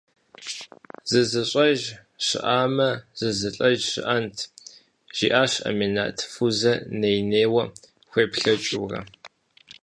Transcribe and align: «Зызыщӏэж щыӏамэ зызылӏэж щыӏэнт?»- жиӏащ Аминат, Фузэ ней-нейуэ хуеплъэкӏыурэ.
«Зызыщӏэж 1.09 1.81
щыӏамэ 2.25 2.89
зызылӏэж 3.19 3.79
щыӏэнт?»- 3.91 4.37
жиӏащ 5.17 5.53
Аминат, 5.69 6.17
Фузэ 6.33 6.73
ней-нейуэ 6.99 7.63
хуеплъэкӏыурэ. 8.09 9.01